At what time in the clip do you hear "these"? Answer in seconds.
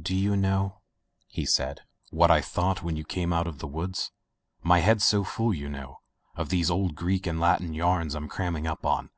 6.50-6.70